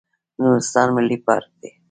[0.41, 1.69] نورستان ملي پارک دی